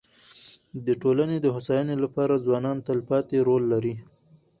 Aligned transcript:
د 0.85 0.87
ټولني 1.01 1.37
د 1.41 1.47
هوسايني 1.55 1.95
لپاره 2.03 2.41
ځوانان 2.45 2.77
تلپاتي 2.87 3.37
رول 3.47 3.63
لري. 3.73 3.95